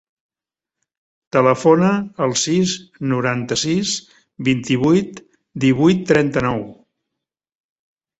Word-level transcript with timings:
Telefona 1.35 1.89
al 2.27 2.31
sis, 2.43 2.71
noranta-sis, 3.11 3.91
vint-i-vuit, 4.47 5.21
divuit, 5.67 6.01
trenta-nou. 6.13 6.65